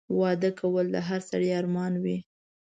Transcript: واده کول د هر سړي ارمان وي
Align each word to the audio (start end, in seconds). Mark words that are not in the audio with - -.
واده 0.19 0.49
کول 0.59 0.85
د 0.91 0.97
هر 1.07 1.21
سړي 1.29 1.49
ارمان 1.59 1.93
وي 2.03 2.17